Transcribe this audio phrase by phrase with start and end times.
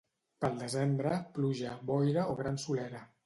[0.43, 3.03] Pel desembre, pluja, boira o gran solera.